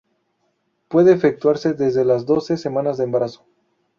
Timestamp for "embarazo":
3.03-3.45